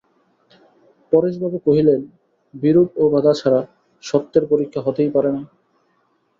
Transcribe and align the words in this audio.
পরেশবাবু 1.13 1.57
কহিলেন, 1.65 2.01
বিরোধ 2.53 2.89
ও 2.97 3.03
বাধা 3.09 3.33
ছাড়া 3.33 3.61
সত্যের 4.03 4.43
পরীক্ষা 4.51 4.81
হতেই 4.85 5.09
পারে 5.15 5.29
না। 5.35 5.41